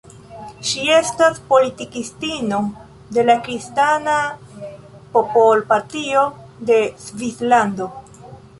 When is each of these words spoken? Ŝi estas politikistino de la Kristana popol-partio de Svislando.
Ŝi 0.67 0.85
estas 0.93 1.35
politikistino 1.51 2.61
de 3.17 3.25
la 3.29 3.35
Kristana 3.49 4.17
popol-partio 5.19 6.27
de 6.71 6.81
Svislando. 7.07 7.93